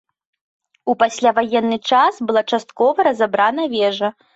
У 0.93 0.95
пасляваенны 1.03 1.77
час 1.93 2.13
была 2.31 2.47
часткова 2.55 3.11
разабрана 3.13 3.73
вежа. 3.81 4.17